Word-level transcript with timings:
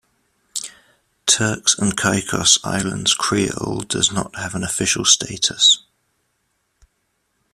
Turks 1.27 1.77
and 1.77 1.95
Caicos 1.95 2.57
Islands 2.63 3.13
Creole 3.13 3.81
does 3.81 4.11
not 4.11 4.35
have 4.35 4.55
an 4.55 4.63
official 4.63 5.05
status. 5.05 5.83